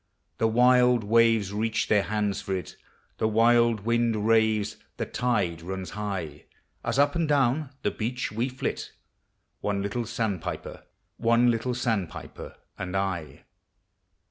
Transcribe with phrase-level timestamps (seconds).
[0.39, 2.75] The wild waves reach their hands for it.
[3.19, 6.45] The wild wind raves, the tide runs high,
[6.83, 8.93] As up and down the beach we flit,—
[9.61, 10.85] One little sandpiper
[11.19, 13.43] and T.